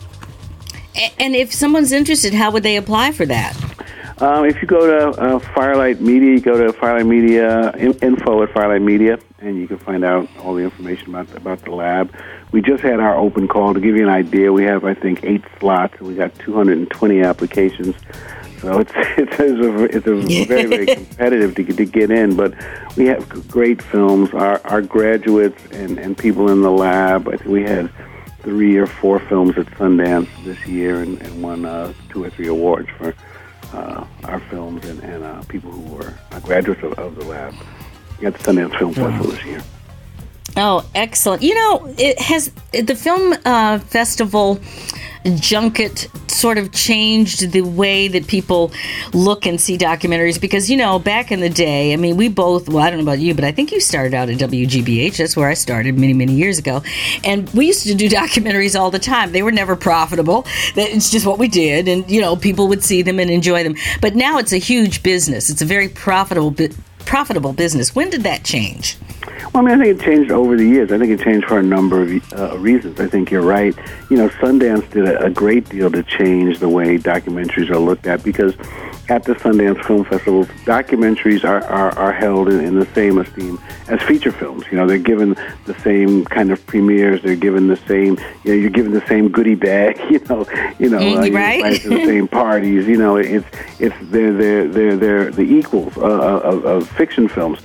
And 1.18 1.36
if 1.36 1.52
someone's 1.54 1.92
interested, 1.92 2.34
how 2.34 2.50
would 2.50 2.62
they 2.62 2.76
apply 2.76 3.12
for 3.12 3.24
that? 3.26 3.56
Um, 4.20 4.44
if 4.44 4.60
you 4.60 4.68
go 4.68 4.86
to 4.86 5.18
uh, 5.18 5.38
Firelight 5.38 6.02
Media, 6.02 6.32
you 6.32 6.40
go 6.40 6.58
to 6.62 6.74
Firelight 6.74 7.06
Media 7.06 7.72
info 7.78 8.42
at 8.42 8.52
Firelight 8.52 8.82
Media, 8.82 9.18
and 9.38 9.56
you 9.56 9.66
can 9.66 9.78
find 9.78 10.04
out 10.04 10.28
all 10.40 10.54
the 10.54 10.62
information 10.62 11.08
about 11.08 11.28
the, 11.28 11.38
about 11.38 11.64
the 11.64 11.70
lab. 11.70 12.14
We 12.52 12.60
just 12.60 12.82
had 12.82 13.00
our 13.00 13.16
open 13.16 13.48
call 13.48 13.72
to 13.72 13.80
give 13.80 13.96
you 13.96 14.02
an 14.02 14.10
idea. 14.10 14.52
We 14.52 14.64
have, 14.64 14.84
I 14.84 14.92
think, 14.92 15.24
eight 15.24 15.42
slots, 15.58 15.94
and 15.98 16.06
we 16.06 16.16
got 16.16 16.34
220 16.34 17.22
applications. 17.22 17.96
So 18.58 18.78
it's 18.80 18.92
it's, 18.94 19.40
a, 19.40 19.84
it's 19.84 20.06
a 20.06 20.44
very 20.44 20.66
very 20.66 20.86
competitive 20.96 21.54
to 21.54 21.62
get, 21.62 21.76
to 21.78 21.86
get 21.86 22.10
in, 22.10 22.36
but 22.36 22.52
we 22.98 23.06
have 23.06 23.26
great 23.48 23.80
films. 23.80 24.34
Our 24.34 24.60
our 24.66 24.82
graduates 24.82 25.62
and 25.72 25.98
and 25.98 26.18
people 26.18 26.50
in 26.50 26.60
the 26.60 26.70
lab. 26.70 27.26
I 27.26 27.38
think 27.38 27.46
we 27.46 27.62
had 27.62 27.90
three 28.42 28.76
or 28.76 28.86
four 28.86 29.18
films 29.18 29.56
at 29.56 29.64
Sundance 29.78 30.28
this 30.44 30.66
year, 30.66 31.00
and, 31.00 31.22
and 31.22 31.42
won 31.42 31.64
uh, 31.64 31.94
two 32.10 32.22
or 32.22 32.28
three 32.28 32.48
awards 32.48 32.90
for 32.98 33.14
uh, 33.72 34.04
our 34.24 34.40
films 34.40 34.84
and, 34.84 35.02
and 35.02 35.24
uh, 35.24 35.42
people 35.48 35.70
who 35.70 35.94
were 35.94 36.14
uh, 36.32 36.40
graduates 36.40 36.82
of, 36.82 36.92
of 36.94 37.16
the 37.16 37.24
lab 37.24 37.54
at 38.22 38.34
the 38.34 38.38
Sundance 38.38 38.78
Film 38.78 38.92
Festival 38.94 39.30
this 39.30 39.44
year. 39.44 39.62
Oh, 40.56 40.84
excellent! 40.94 41.42
You 41.42 41.54
know, 41.54 41.94
it 41.96 42.18
has 42.20 42.50
the 42.72 42.94
film 42.94 43.34
uh, 43.44 43.78
festival 43.78 44.58
junket 45.24 46.08
sort 46.28 46.58
of 46.58 46.72
changed 46.72 47.52
the 47.52 47.60
way 47.60 48.08
that 48.08 48.26
people 48.26 48.72
look 49.12 49.46
and 49.46 49.60
see 49.60 49.76
documentaries. 49.76 50.40
Because 50.40 50.70
you 50.70 50.76
know 50.76 50.98
back 50.98 51.32
in 51.32 51.40
the 51.40 51.48
day 51.48 51.92
i 51.92 51.96
mean 51.96 52.16
we 52.16 52.28
both 52.28 52.68
well 52.68 52.78
i 52.78 52.90
don't 52.90 52.98
know 52.98 53.04
about 53.04 53.18
you 53.18 53.34
but 53.34 53.44
i 53.44 53.52
think 53.52 53.72
you 53.72 53.80
started 53.80 54.14
out 54.14 54.28
at 54.28 54.38
wgbh 54.38 55.16
that's 55.16 55.36
where 55.36 55.48
i 55.48 55.54
started 55.54 55.98
many 55.98 56.14
many 56.14 56.32
years 56.32 56.58
ago. 56.58 56.82
And 57.24 57.48
we 57.50 57.66
used 57.66 57.86
to 57.86 57.94
do 57.94 58.08
documentaries 58.20 58.78
all 58.78 58.90
the 58.90 58.98
time. 58.98 59.32
They 59.32 59.42
were 59.42 59.52
never 59.52 59.76
profitable. 59.76 60.46
It's 60.76 61.10
just 61.10 61.26
what 61.26 61.38
we 61.38 61.48
did. 61.48 61.88
And 61.88 62.10
you 62.10 62.20
know 62.20 62.36
people 62.36 62.68
would 62.68 62.82
see 62.82 63.02
them 63.02 63.18
and 63.18 63.30
enjoy 63.30 63.62
them. 63.62 63.76
But 64.00 64.14
now 64.14 64.38
it's 64.38 64.52
a 64.52 64.58
huge 64.58 65.02
business. 65.02 65.50
It's 65.50 65.62
a 65.62 65.66
very 65.66 65.88
profitable 65.88 66.50
profitable 67.06 67.52
business 67.52 67.94
when 67.94 68.10
did 68.10 68.22
that 68.22 68.44
change 68.44 68.96
well, 69.52 69.66
I 69.66 69.66
mean, 69.66 69.80
I 69.80 69.84
think 69.84 70.00
it 70.00 70.04
changed 70.04 70.30
over 70.30 70.56
the 70.56 70.64
years. 70.64 70.92
I 70.92 70.98
think 70.98 71.10
it 71.10 71.24
changed 71.24 71.48
for 71.48 71.58
a 71.58 71.62
number 71.62 72.02
of 72.02 72.32
uh, 72.32 72.56
reasons. 72.58 73.00
I 73.00 73.08
think 73.08 73.30
you're 73.30 73.42
right. 73.42 73.74
You 74.08 74.16
know, 74.16 74.28
Sundance 74.28 74.88
did 74.90 75.06
a, 75.06 75.24
a 75.24 75.30
great 75.30 75.68
deal 75.68 75.90
to 75.90 76.04
change 76.04 76.58
the 76.58 76.68
way 76.68 76.98
documentaries 76.98 77.68
are 77.68 77.78
looked 77.78 78.06
at 78.06 78.22
because 78.22 78.54
at 79.10 79.24
the 79.24 79.34
Sundance 79.34 79.84
Film 79.84 80.04
Festival, 80.04 80.44
documentaries 80.64 81.44
are, 81.44 81.64
are, 81.64 81.90
are 81.98 82.12
held 82.12 82.48
in, 82.48 82.64
in 82.64 82.78
the 82.78 82.86
same 82.94 83.18
esteem 83.18 83.58
as 83.88 84.00
feature 84.02 84.30
films. 84.30 84.64
You 84.70 84.78
know, 84.78 84.86
they're 84.86 84.98
given 84.98 85.34
the 85.64 85.74
same 85.82 86.24
kind 86.26 86.52
of 86.52 86.64
premieres. 86.66 87.20
They're 87.20 87.34
given 87.34 87.66
the 87.66 87.76
same. 87.76 88.18
You 88.44 88.52
know, 88.52 88.54
you're 88.54 88.70
given 88.70 88.92
the 88.92 89.04
same 89.06 89.28
goodie 89.28 89.56
bag. 89.56 90.00
You 90.10 90.18
know, 90.28 90.46
you 90.78 90.90
know, 90.90 90.98
uh, 90.98 91.24
you're 91.24 91.34
right? 91.34 91.56
invited 91.56 91.82
to 91.82 91.88
the 91.90 92.04
same 92.04 92.28
parties. 92.42 92.86
You 92.88 92.96
know, 92.96 93.16
it's 93.16 93.46
it's 93.78 93.94
they're 94.02 94.32
they're 94.32 94.68
they're 94.68 94.96
they're 94.96 95.30
the 95.30 95.42
equals 95.42 95.96
uh, 95.96 96.00
of, 96.00 96.64
of 96.64 96.88
fiction 96.90 97.28
films. 97.28 97.60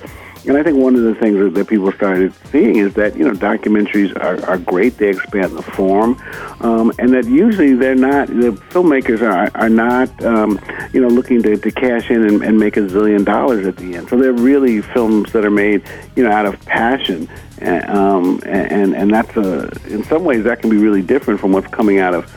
And 0.46 0.56
I 0.56 0.62
think 0.62 0.76
one 0.76 0.94
of 0.94 1.02
the 1.02 1.14
things 1.14 1.54
that, 1.54 1.66
people 1.66 1.90
started 1.90 2.32
seeing 2.52 2.76
is 2.76 2.94
that 2.94 3.16
you 3.16 3.24
know 3.24 3.32
documentaries 3.32 4.14
are, 4.16 4.44
are 4.48 4.58
great; 4.58 4.98
they 4.98 5.08
expand 5.08 5.56
the 5.56 5.62
form, 5.62 6.22
um, 6.60 6.92
and 7.00 7.12
that 7.12 7.24
usually 7.24 7.74
they're 7.74 7.96
not 7.96 8.28
the 8.28 8.52
filmmakers 8.70 9.20
are 9.20 9.50
are 9.56 9.68
not 9.68 10.08
um, 10.24 10.60
you 10.92 11.00
know 11.00 11.08
looking 11.08 11.42
to, 11.42 11.56
to 11.56 11.70
cash 11.72 12.10
in 12.10 12.24
and, 12.24 12.42
and 12.44 12.58
make 12.58 12.76
a 12.76 12.80
zillion 12.80 13.24
dollars 13.24 13.66
at 13.66 13.76
the 13.76 13.96
end. 13.96 14.08
So 14.08 14.16
they're 14.16 14.32
really 14.32 14.80
films 14.80 15.32
that 15.32 15.44
are 15.44 15.50
made 15.50 15.82
you 16.14 16.22
know 16.22 16.30
out 16.30 16.46
of 16.46 16.60
passion, 16.66 17.28
and 17.58 17.84
um, 17.90 18.40
and 18.46 18.94
and 18.94 19.12
that's 19.12 19.36
a 19.36 19.68
in 19.88 20.04
some 20.04 20.24
ways 20.24 20.44
that 20.44 20.60
can 20.60 20.70
be 20.70 20.76
really 20.76 21.02
different 21.02 21.40
from 21.40 21.50
what's 21.50 21.68
coming 21.68 21.98
out 21.98 22.14
of 22.14 22.32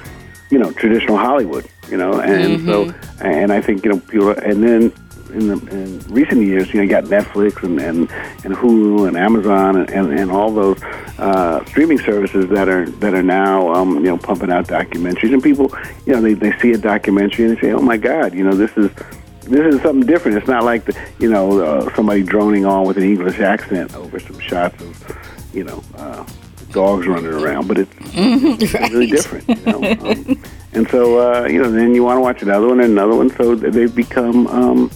you 0.49 0.57
know 0.57 0.71
traditional 0.71 1.17
Hollywood. 1.17 1.67
You 1.89 1.97
know, 1.97 2.19
and 2.19 2.65
so 2.65 2.93
and 3.21 3.51
I 3.51 3.61
think 3.61 3.83
you 3.83 3.91
know 3.91 3.99
people 3.99 4.29
and 4.31 4.63
then 4.63 4.93
in, 5.31 5.47
the, 5.47 5.57
in 5.71 5.99
recent 6.13 6.41
years, 6.41 6.69
you 6.73 6.75
know, 6.75 6.83
you 6.83 6.89
got 6.89 7.05
Netflix 7.05 7.63
and, 7.63 7.79
and, 7.79 8.11
and 8.43 8.55
Hulu 8.55 9.07
and 9.07 9.17
Amazon 9.17 9.77
and, 9.77 9.89
and, 9.89 10.19
and 10.19 10.31
all 10.31 10.51
those 10.51 10.81
uh, 11.19 11.63
streaming 11.65 11.99
services 11.99 12.47
that 12.49 12.69
are 12.69 12.89
that 12.89 13.13
are 13.13 13.23
now 13.23 13.73
um, 13.73 13.95
you 13.95 14.03
know 14.03 14.17
pumping 14.17 14.51
out 14.51 14.67
documentaries, 14.67 15.33
and 15.33 15.43
people, 15.43 15.71
you 16.05 16.13
know, 16.13 16.21
they, 16.21 16.33
they 16.33 16.57
see 16.59 16.71
a 16.71 16.77
documentary 16.77 17.45
and 17.45 17.57
they 17.57 17.61
say, 17.61 17.71
oh 17.71 17.81
my 17.81 17.97
God, 17.97 18.33
you 18.33 18.43
know, 18.43 18.53
this 18.53 18.71
is 18.77 18.89
this 19.41 19.75
is 19.75 19.81
something 19.81 20.05
different. 20.05 20.37
It's 20.37 20.47
not 20.47 20.63
like 20.63 20.85
the, 20.85 20.97
you 21.19 21.29
know 21.29 21.61
uh, 21.61 21.95
somebody 21.95 22.23
droning 22.23 22.65
on 22.65 22.85
with 22.87 22.97
an 22.97 23.03
English 23.03 23.39
accent 23.39 23.95
over 23.95 24.19
some 24.19 24.39
shots 24.39 24.81
of 24.81 25.51
you 25.53 25.63
know 25.63 25.83
uh, 25.95 26.25
dogs 26.71 27.07
running 27.07 27.33
around, 27.33 27.67
but 27.67 27.79
it's, 27.79 27.91
it's 27.99 28.73
right. 28.73 28.91
really 28.91 29.07
different. 29.07 29.47
You 29.49 29.55
know? 29.65 29.83
um, 29.83 30.43
and 30.73 30.87
so 30.89 31.19
uh, 31.19 31.47
you 31.47 31.61
know, 31.61 31.71
then 31.71 31.95
you 31.95 32.03
want 32.03 32.17
to 32.17 32.21
watch 32.21 32.41
another 32.41 32.67
one 32.67 32.79
and 32.79 32.91
another 32.91 33.15
one, 33.15 33.29
so 33.31 33.55
they've 33.55 33.93
become 33.93 34.47
um, 34.47 34.91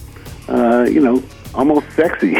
uh, 0.48 0.86
you 0.90 1.00
know 1.00 1.22
almost 1.54 1.90
sexy. 1.92 2.36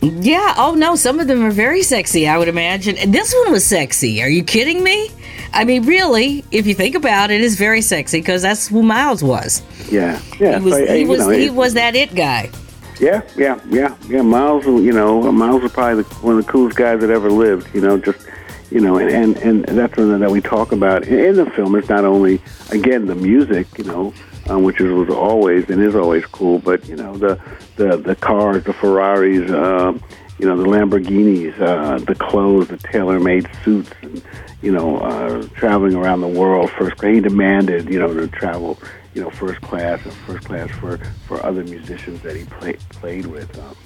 Yeah. 0.00 0.54
Oh 0.56 0.74
no, 0.74 0.96
some 0.96 1.20
of 1.20 1.28
them 1.28 1.44
are 1.44 1.52
very 1.52 1.82
sexy. 1.82 2.26
I 2.26 2.36
would 2.36 2.48
imagine. 2.48 2.96
And 2.98 3.14
this 3.14 3.32
one 3.44 3.52
was 3.52 3.64
sexy. 3.64 4.20
Are 4.20 4.28
you 4.28 4.42
kidding 4.42 4.82
me? 4.82 5.10
I 5.52 5.64
mean, 5.64 5.84
really, 5.84 6.44
if 6.50 6.66
you 6.66 6.74
think 6.74 6.96
about 6.96 7.30
it, 7.30 7.40
it's 7.40 7.54
very 7.54 7.82
sexy 7.82 8.18
because 8.18 8.42
that's 8.42 8.66
who 8.66 8.82
Miles 8.82 9.22
was. 9.22 9.62
yeah, 9.90 10.20
yeah. 10.40 10.58
He 10.58 10.64
was. 10.64 10.74
so, 10.74 10.86
he 10.86 11.04
was. 11.04 11.20
know, 11.20 11.28
he 11.30 11.50
was 11.50 11.74
that 11.74 11.94
it 11.94 12.14
guy. 12.14 12.50
Yeah, 12.98 13.22
yeah, 13.36 13.60
yeah, 13.68 13.96
yeah. 14.08 14.22
Miles, 14.22 14.64
you 14.64 14.92
know, 14.92 15.30
Miles 15.32 15.62
was 15.62 15.72
probably 15.72 16.02
the, 16.02 16.14
one 16.16 16.38
of 16.38 16.46
the 16.46 16.50
coolest 16.50 16.76
guys 16.76 17.00
that 17.00 17.10
ever 17.10 17.30
lived. 17.30 17.72
You 17.74 17.80
know, 17.80 17.98
just 17.98 18.26
you 18.70 18.80
know, 18.80 18.98
and 18.98 19.36
and, 19.38 19.68
and 19.68 19.78
that's 19.78 19.94
something 19.94 20.18
that 20.18 20.30
we 20.30 20.40
talk 20.40 20.72
about 20.72 21.06
in 21.06 21.36
the 21.36 21.46
film. 21.50 21.74
It's 21.76 21.88
not 21.88 22.04
only 22.04 22.40
again 22.70 23.06
the 23.06 23.14
music, 23.14 23.66
you 23.76 23.84
know, 23.84 24.14
um, 24.48 24.62
which 24.62 24.80
was 24.80 25.08
always 25.10 25.68
and 25.70 25.82
is 25.82 25.94
always 25.94 26.24
cool, 26.26 26.58
but 26.58 26.86
you 26.88 26.96
know 26.96 27.16
the 27.16 27.40
the 27.76 27.96
the 27.96 28.16
cars, 28.16 28.64
the 28.64 28.72
Ferraris, 28.72 29.50
uh, 29.50 29.92
you 30.38 30.48
know, 30.48 30.56
the 30.56 30.68
Lamborghinis, 30.68 31.60
uh, 31.60 31.98
the 31.98 32.16
clothes, 32.16 32.66
the 32.66 32.76
tailor-made 32.76 33.48
suits, 33.64 33.92
and 34.02 34.22
you 34.60 34.72
know, 34.72 34.98
uh, 34.98 35.46
traveling 35.54 35.94
around 35.94 36.20
the 36.20 36.28
world 36.28 36.70
first 36.72 36.96
class. 36.96 37.14
He 37.14 37.20
demanded, 37.20 37.88
you 37.88 38.00
know, 38.00 38.12
to 38.12 38.26
travel, 38.28 38.78
you 39.14 39.22
know, 39.22 39.30
first 39.30 39.60
class 39.60 40.02
and 40.04 40.12
first 40.12 40.46
class 40.46 40.70
for, 40.70 40.98
for 41.26 41.44
other 41.44 41.62
musicians 41.64 42.22
that 42.22 42.34
he 42.34 42.44
played 42.44 42.80
played 42.90 43.26
with. 43.26 43.56
Um, 43.58 43.76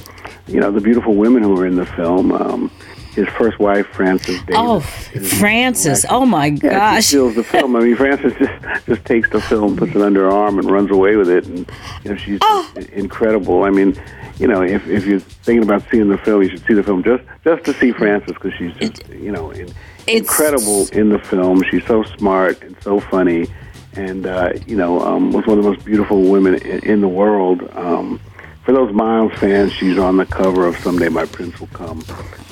you 0.46 0.60
know, 0.60 0.70
the 0.70 0.80
beautiful 0.80 1.14
women 1.14 1.42
who 1.42 1.54
were 1.54 1.66
in 1.66 1.76
the 1.76 1.86
film. 1.86 2.32
Um, 2.32 2.70
his 3.16 3.28
first 3.30 3.58
wife, 3.58 3.87
Frances 3.88 4.38
Davis. 4.42 4.54
Oh, 4.56 4.80
Frances! 4.80 6.06
Oh 6.08 6.25
my 6.25 6.46
yeah, 6.46 6.70
gosh. 6.70 7.04
she 7.04 7.08
steals 7.08 7.35
the 7.35 7.42
film. 7.44 7.75
I 7.76 7.80
mean, 7.80 7.96
Frances 7.96 8.32
just 8.38 8.87
just 8.87 9.04
takes 9.04 9.28
the 9.30 9.40
film, 9.40 9.76
puts 9.76 9.94
it 9.94 10.00
under 10.02 10.23
her 10.23 10.30
arm, 10.30 10.58
and 10.58 10.70
runs 10.70 10.90
away 10.90 11.16
with 11.16 11.28
it. 11.28 11.44
And 11.46 11.68
you 12.04 12.11
know, 12.12 12.16
she's 12.16 12.38
Oh. 12.42 12.70
incredible. 12.92 13.64
I 13.64 13.70
mean, 13.70 14.00
you 14.38 14.46
know, 14.46 14.62
if 14.62 14.87
if 14.87 15.04
you're 15.06 15.20
thinking 15.20 15.62
about 15.64 15.82
seeing 15.90 16.08
the 16.08 16.18
film, 16.18 16.42
you 16.42 16.49
should 16.50 16.64
see 16.66 16.75
the 16.75 16.82
film 16.82 17.02
just 17.02 17.25
just 17.44 17.64
to 17.64 17.73
see 17.75 17.90
Frances 17.92 18.35
because 18.35 18.54
she's 18.54 18.73
just 18.75 19.08
you 19.08 19.32
know 19.32 19.50
in, 19.50 19.68
incredible 20.06 20.87
in 20.92 21.08
the 21.11 21.18
film. 21.18 21.62
She's 21.70 21.85
so 21.87 22.02
smart 22.18 22.62
and 22.62 22.76
so 22.82 23.00
funny, 23.00 23.46
and 23.94 24.26
uh, 24.26 24.52
you 24.66 24.76
know, 24.76 25.00
um, 25.00 25.32
was 25.32 25.46
one 25.46 25.58
of 25.58 25.64
the 25.64 25.70
most 25.70 25.85
beautiful 25.85 26.23
women 26.30 26.54
in, 26.56 26.78
in 26.85 27.00
the 27.00 27.08
world. 27.08 27.68
Um, 27.73 28.20
for 28.66 28.73
those 28.73 28.92
Miles 28.92 29.32
fans, 29.35 29.73
she's 29.73 29.96
on 29.96 30.16
the 30.18 30.26
cover 30.26 30.66
of 30.66 30.76
"Someday 30.78 31.08
My 31.08 31.25
Prince 31.25 31.58
Will 31.58 31.68
Come." 31.68 32.04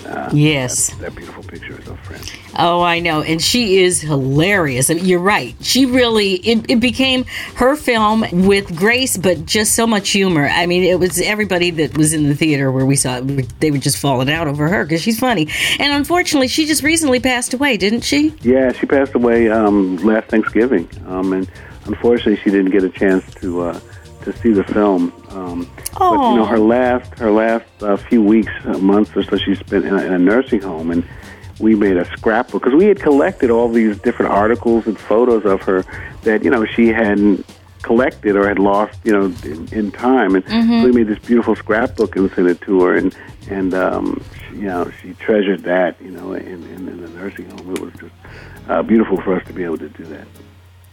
Uh, 0.07 0.31
Yes. 0.33 0.91
that, 0.91 1.01
that 1.01 1.15
beautiful 1.17 1.43
picture 1.43 1.79
is 1.81 1.89
of 1.89 1.99
Frances. 2.01 2.31
Oh, 2.59 2.83
I 2.83 3.01
know. 3.01 3.23
And 3.23 3.43
she 3.43 3.79
is 3.83 4.01
hilarious. 4.03 4.91
And 4.91 5.01
you're 5.01 5.19
right. 5.19 5.55
She 5.63 5.87
really, 5.87 6.35
it, 6.35 6.71
it 6.71 6.79
became 6.81 7.25
her 7.57 7.75
film 7.75 8.25
with 8.47 8.77
grace, 8.77 9.17
but 9.17 9.47
just 9.47 9.75
so 9.75 9.87
much 9.87 10.11
humor. 10.11 10.47
I 10.47 10.67
mean, 10.67 10.83
it 10.83 11.01
was 11.01 11.21
everybody 11.21 11.71
that 11.71 11.97
was 11.97 12.13
in 12.13 12.29
the 12.29 12.35
theater 12.35 12.71
where 12.71 12.85
we 12.85 12.97
saw 12.97 13.17
it, 13.17 13.61
they 13.61 13.71
were 13.71 13.79
just 13.79 13.97
falling 13.97 14.31
out 14.31 14.47
over 14.47 14.69
her 14.69 14.85
because 14.85 15.01
she's 15.03 15.19
funny. 15.19 15.49
And 15.81 15.93
unfortunately, 15.93 16.49
she 16.49 16.67
just 16.67 16.83
recently 16.83 17.19
passed 17.19 17.55
away, 17.55 17.77
didn't 17.79 18.03
she? 18.03 18.35
Yeah, 18.43 18.73
she 18.73 18.85
passed 18.87 19.15
away 19.15 19.49
um, 19.49 19.97
last 19.97 20.29
Thanksgiving, 20.29 20.87
um, 21.07 21.33
and 21.33 21.51
unfortunately, 21.87 22.37
she 22.37 22.51
didn't 22.51 22.71
get 22.73 22.85
a 22.85 22.91
chance 22.91 23.25
to 23.37 23.63
uh, 23.63 23.81
to 24.25 24.37
see 24.39 24.53
the 24.53 24.65
film. 24.65 25.13
Um, 25.31 25.69
but 26.17 26.31
you 26.31 26.37
know, 26.37 26.45
her 26.47 26.59
last 26.59 27.19
her 27.19 27.31
last 27.31 27.67
uh, 27.83 27.97
few 27.97 28.23
weeks, 28.23 28.53
uh, 28.65 28.79
months 28.79 29.11
or 29.17 29.23
so, 29.23 29.37
she 29.37 29.55
spent 29.55 29.85
in 29.85 29.95
a, 29.95 30.03
in 30.05 30.13
a 30.13 30.19
nursing 30.19 30.61
home, 30.63 30.91
and 30.91 31.05
we 31.61 31.75
made 31.75 31.97
a 31.97 32.05
scrapbook 32.17 32.63
because 32.63 32.77
we 32.77 32.87
had 32.87 33.01
collected 33.01 33.51
all 33.51 33.69
these 33.69 33.99
different 34.01 34.33
articles 34.33 34.87
and 34.87 34.99
photos 34.99 35.45
of 35.45 35.63
her 35.63 35.85
that 36.23 36.43
you 36.45 36.51
know 36.51 36.65
she 36.65 36.89
hadn't 36.89 37.45
collected 37.83 38.35
or 38.35 38.49
had 38.49 38.59
lost, 38.59 38.99
you 39.05 39.13
know, 39.13 39.27
in, 39.45 39.69
in 39.73 39.93
time, 39.93 40.35
and 40.35 40.45
so 40.49 40.55
we 40.87 40.91
made 40.93 41.07
this 41.07 41.19
beautiful 41.19 41.55
scrapbook 41.55 42.17
and 42.17 42.31
sent 42.33 42.49
it 42.49 42.61
to 42.63 42.81
her, 42.83 42.97
and 42.97 43.15
and 43.51 43.75
um, 43.75 44.23
she, 44.49 44.57
you 44.57 44.63
know 44.63 44.91
she 45.03 45.13
treasured 45.15 45.63
that, 45.65 46.01
you 46.01 46.11
know, 46.11 46.33
in, 46.33 46.63
in, 46.65 46.89
in 46.89 47.03
the 47.03 47.09
nursing 47.11 47.49
home. 47.51 47.73
It 47.75 47.81
was 47.81 47.93
just 47.95 48.15
uh, 48.69 48.83
beautiful 48.83 49.21
for 49.21 49.37
us 49.37 49.47
to 49.47 49.53
be 49.53 49.65
able 49.65 49.79
to 49.79 49.89
do 49.91 50.05
that. 50.05 50.27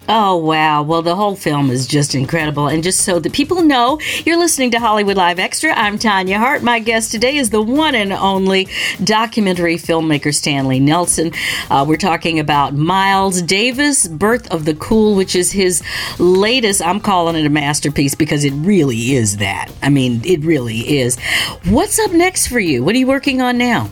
Oh, 0.10 0.36
wow. 0.36 0.82
Well, 0.82 1.04
the 1.04 1.16
whole 1.16 1.36
film 1.36 1.70
is 1.70 1.86
just 1.86 2.16
incredible. 2.16 2.68
And 2.68 2.84
just 2.84 3.02
so 3.02 3.20
that 3.20 3.34
people 3.34 3.62
know, 3.62 4.00
you're 4.26 4.38
listening 4.38 4.72
to 4.72 4.80
Hollywood 4.80 5.16
Live 5.16 5.38
Extra. 5.38 5.72
I'm 5.74 6.00
Tanya 6.00 6.40
Hart. 6.40 6.64
My 6.64 6.80
guest 6.80 7.12
today 7.12 7.38
is 7.38 7.52
the 7.52 7.62
one 7.62 7.94
and 7.94 8.12
only 8.12 8.68
documentary 9.04 9.76
filmmaker 9.76 10.34
Stanley 10.34 10.80
Nelson. 10.80 11.32
Uh, 11.70 11.86
we're 11.88 11.98
talking 11.98 12.40
about 12.40 12.74
Miles 12.74 13.44
Davis, 13.44 14.08
Birth 14.08 14.52
of 14.52 14.66
the 14.66 14.74
Cool, 14.76 15.16
which 15.16 15.36
is 15.36 15.52
his 15.52 15.84
latest, 16.18 16.82
I'm 16.82 17.00
calling 17.00 17.36
it 17.36 17.46
a 17.46 17.50
masterpiece 17.50 18.16
because 18.16 18.44
it 18.44 18.54
really 18.54 19.14
is 19.14 19.38
that. 19.38 19.72
I 19.84 19.90
mean, 19.90 20.22
it 20.26 20.44
really 20.44 21.00
is. 21.00 21.18
What's 21.66 22.00
up 22.00 22.12
next 22.12 22.48
for 22.48 22.60
you? 22.60 22.84
What 22.84 22.96
are 22.96 23.00
you 23.00 23.08
working 23.08 23.42
on 23.42 23.58
now? 23.58 23.90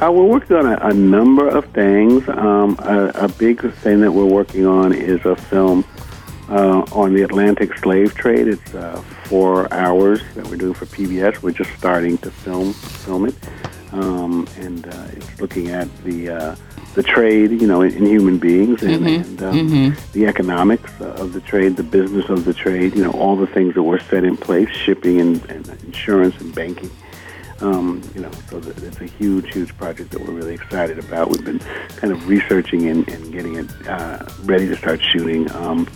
Uh, 0.00 0.12
we're 0.12 0.24
working 0.24 0.54
on 0.56 0.66
a, 0.66 0.76
a 0.88 0.94
number 0.94 1.48
of 1.48 1.64
things. 1.72 2.28
Um, 2.28 2.78
a, 2.80 3.08
a 3.14 3.28
big 3.28 3.72
thing 3.74 4.00
that 4.02 4.12
we're 4.12 4.24
working 4.24 4.64
on 4.64 4.92
is 4.92 5.24
a 5.24 5.34
film 5.34 5.84
uh, 6.48 6.84
on 6.92 7.14
the 7.14 7.22
Atlantic 7.22 7.76
slave 7.78 8.14
trade. 8.14 8.46
It's 8.46 8.74
uh, 8.76 9.02
four 9.24 9.72
hours 9.72 10.22
that 10.36 10.46
we're 10.46 10.56
doing 10.56 10.74
for 10.74 10.86
PBS. 10.86 11.42
We're 11.42 11.50
just 11.50 11.76
starting 11.76 12.16
to 12.18 12.30
film 12.30 12.74
film 12.74 13.26
it, 13.26 13.34
um, 13.90 14.46
and 14.58 14.86
uh, 14.86 15.06
it's 15.14 15.40
looking 15.40 15.70
at 15.70 15.88
the 16.04 16.30
uh, 16.30 16.56
the 16.94 17.02
trade, 17.02 17.50
you 17.50 17.66
know, 17.66 17.82
in, 17.82 17.92
in 17.94 18.06
human 18.06 18.38
beings 18.38 18.82
and, 18.82 19.04
and 19.26 19.42
um, 19.42 19.96
the 20.12 20.26
economics 20.26 20.92
of 21.00 21.32
the 21.32 21.40
trade, 21.40 21.76
the 21.76 21.82
business 21.82 22.28
of 22.28 22.44
the 22.44 22.54
trade. 22.54 22.94
You 22.94 23.02
know, 23.02 23.10
all 23.12 23.34
the 23.34 23.48
things 23.48 23.74
that 23.74 23.82
were 23.82 23.98
set 23.98 24.22
in 24.22 24.36
place, 24.36 24.70
shipping 24.70 25.20
and, 25.20 25.44
and 25.50 25.68
insurance 25.82 26.40
and 26.40 26.54
banking. 26.54 26.90
Um, 27.60 28.02
you 28.14 28.20
know, 28.20 28.30
so 28.50 28.58
it's 28.58 29.00
a 29.00 29.06
huge, 29.06 29.52
huge 29.52 29.76
project 29.76 30.10
that 30.12 30.20
we're 30.20 30.32
really 30.34 30.54
excited 30.54 30.98
about. 30.98 31.28
We've 31.30 31.44
been 31.44 31.58
kind 31.96 32.12
of 32.12 32.28
researching 32.28 32.88
and, 32.88 33.08
and 33.08 33.32
getting 33.32 33.56
it 33.56 33.68
uh, 33.88 34.24
ready 34.44 34.68
to 34.68 34.76
start 34.76 35.00
shooting 35.02 35.50
um, 35.52 35.86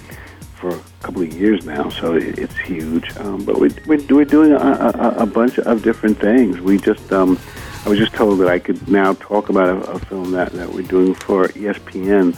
for 0.57 0.71
a 0.71 0.81
couple 1.03 1.23
of 1.23 1.33
years 1.33 1.65
now. 1.65 1.89
So 1.89 2.15
it, 2.15 2.39
it's 2.39 2.57
huge. 2.59 3.17
Um, 3.19 3.45
but 3.45 3.61
we're, 3.61 3.71
we're, 3.87 4.05
we're 4.09 4.25
doing 4.25 4.53
a, 4.53 4.57
a, 4.57 5.15
a 5.19 5.27
bunch 5.27 5.59
of 5.61 5.83
different 5.83 6.19
things. 6.21 6.61
We 6.61 6.79
just, 6.79 7.13
um, 7.13 7.39
I 7.85 7.89
was 7.89 7.99
just 7.99 8.13
told 8.15 8.41
that 8.41 8.49
I 8.49 8.59
could 8.59 8.89
now 8.89 9.13
talk 9.15 9.49
about 9.49 9.69
a, 9.89 9.91
a 9.93 9.99
film 10.01 10.33
that, 10.33 10.53
that 10.53 10.73
we're 10.73 10.83
doing 10.87 11.15
for 11.15 11.47
ESPN 11.49 12.37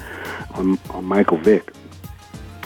on, 0.54 0.78
on 0.90 1.04
Michael 1.04 1.38
Vick, 1.38 1.72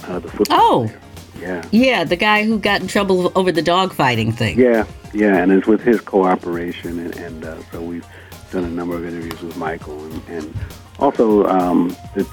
uh, 0.08 0.18
the 0.18 0.28
football 0.28 0.58
Oh. 0.60 0.86
player. 0.86 1.00
Yeah. 1.40 1.64
Yeah, 1.70 2.04
the 2.04 2.16
guy 2.16 2.42
who 2.44 2.58
got 2.58 2.80
in 2.80 2.88
trouble 2.88 3.30
over 3.36 3.52
the 3.52 3.62
dog 3.62 3.92
fighting 3.92 4.32
thing. 4.32 4.58
Yeah, 4.58 4.86
yeah, 5.12 5.36
and 5.38 5.52
it's 5.52 5.66
with 5.66 5.82
his 5.82 6.00
cooperation, 6.00 6.98
and, 6.98 7.16
and 7.16 7.44
uh, 7.44 7.62
so 7.72 7.80
we've 7.80 8.06
done 8.50 8.64
a 8.64 8.68
number 8.68 8.96
of 8.96 9.04
interviews 9.04 9.40
with 9.42 9.56
Michael, 9.56 10.04
and, 10.04 10.28
and 10.28 10.54
also 10.98 11.46
um, 11.46 11.96
the 12.14 12.24